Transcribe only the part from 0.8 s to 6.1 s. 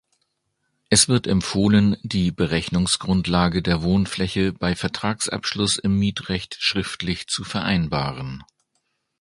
Es wird empfohlen die Berechnungsgrundlage der Wohnfläche bei Vertragsschluss im